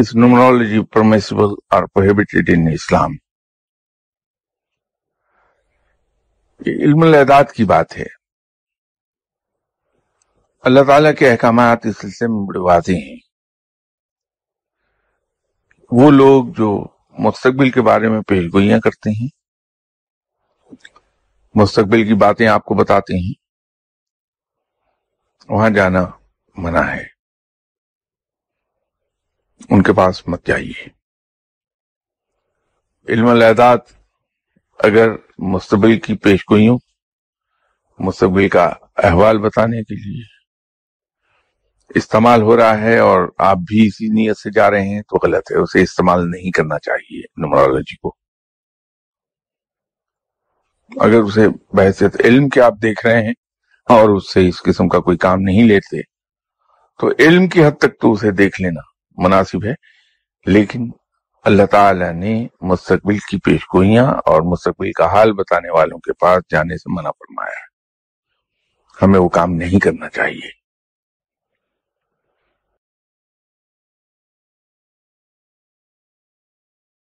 is 0.00 0.22
numerology 0.22 0.78
permissible 0.78 1.52
or 1.74 1.80
prohibited 1.80 2.54
in 2.54 2.68
Islam? 2.68 3.14
یہ 6.66 6.72
علم 6.72 7.02
الاعداد 7.02 7.44
کی 7.56 7.64
بات 7.64 7.96
ہے۔ 7.96 8.20
اللہ 10.62 10.80
تعالیٰ 10.86 11.12
کے 11.18 11.30
احکامات 11.30 11.86
اس 11.86 11.98
سلسلے 11.98 12.28
میں 12.28 12.46
بڑے 12.48 12.58
واضح 12.58 12.92
ہیں۔ 12.92 13.16
وہ 15.90 16.10
لوگ 16.10 16.44
جو 16.56 16.86
مستقبل 17.18 17.70
کے 17.70 17.82
بارے 17.82 18.08
میں 18.08 18.20
پیش 18.20 18.44
گوئیاں 18.52 18.78
کرتے 18.78 19.10
ہیں، 19.10 19.28
مستقبل 21.54 22.08
کی 22.08 22.14
باتیں 22.14 22.46
آپ 22.46 22.64
کو 22.64 22.74
بتاتے 22.74 23.14
ہیں، 23.14 23.34
وہاں 25.48 25.70
جانا 25.70 26.06
منع 26.56 26.80
ہے۔ 26.80 27.19
ان 29.70 29.82
کے 29.82 29.92
پاس 29.92 30.28
مت 30.28 30.46
جائیے۔ 30.46 30.88
علم 33.08 33.26
الاعداد 33.26 33.78
اگر 34.78 35.08
مستقبل 35.38 35.98
کی 35.98 36.16
پیش 36.16 36.44
گوئیوں، 36.50 36.78
مستقبل 37.98 38.48
کا 38.48 38.72
احوال 38.96 39.38
بتانے 39.38 39.82
کے 39.82 39.94
لیے 39.94 40.22
استعمال 41.94 42.42
ہو 42.42 42.56
رہا 42.56 42.80
ہے 42.80 42.98
اور 42.98 43.28
آپ 43.38 43.56
بھی 43.56 43.86
اسی 43.86 44.06
نیت 44.06 44.38
سے 44.38 44.50
جا 44.50 44.70
رہے 44.70 44.88
ہیں، 44.88 45.02
تو 45.02 45.26
غلط 45.26 45.52
ہے۔ 45.52 45.56
اسے 45.56 45.82
استعمال 45.82 46.30
نہیں 46.30 46.50
کرنا 46.50 46.78
چاہیے 46.78 47.22
نمرالوجی 47.36 47.96
کو۔ 47.96 48.16
اگر 51.00 51.20
اسے 51.20 51.48
بحثیت 51.72 52.16
علم 52.24 52.48
کے 52.48 52.60
آپ 52.60 52.74
دیکھ 52.82 53.06
رہے 53.06 53.22
ہیں 53.22 53.34
اور 53.88 54.16
اس 54.16 54.32
سے 54.32 54.48
اس 54.48 54.62
قسم 54.62 54.88
کا 54.88 55.00
کوئی 55.00 55.18
کام 55.18 55.40
نہیں 55.40 55.64
لیتے، 55.64 56.02
تو 57.00 57.10
علم 57.18 57.48
کی 57.48 57.64
حد 57.64 57.78
تک 57.78 58.00
تو 58.00 58.12
اسے 58.12 58.30
دیکھ 58.30 58.62
لینا۔ 58.62 58.89
مناسب 59.20 59.64
ہے۔ 59.64 59.74
لیکن 60.46 60.90
اللہ 61.44 61.66
تعالی 61.66 62.12
نے 62.12 62.46
مستقبل 62.60 63.18
کی 63.18 63.38
پیش 63.38 63.60
گوئیاں 63.74 64.06
اور 64.06 64.42
مستقبل 64.42 64.92
کا 64.92 65.06
حال 65.06 65.32
بتانے 65.32 65.70
والوں 65.70 65.98
کے 65.98 66.12
پاس 66.12 66.42
جانے 66.52 66.76
سے 66.76 66.92
منع 66.92 67.10
فرمایا۔ 67.10 67.60
ہے 67.60 67.70
ہمیں 69.02 69.20
وہ 69.20 69.28
کام 69.28 69.52
نہیں 69.52 69.78
کرنا 69.78 70.08
چاہیے۔ 70.08 70.59